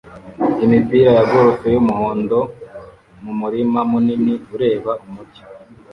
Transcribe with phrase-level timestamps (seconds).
[0.63, 2.39] imipira ya golf yumuhondo
[3.23, 5.41] mumurima munini ureba umujyi